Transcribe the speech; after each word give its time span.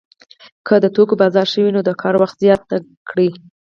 که 0.67 0.75
د 0.83 0.85
توکو 0.95 1.15
بازار 1.21 1.47
ښه 1.51 1.59
وي 1.63 1.71
نو 1.75 1.81
د 1.85 1.89
کار 2.01 2.15
وخت 2.21 2.35
زیات 2.43 2.61
کړي 3.09 3.29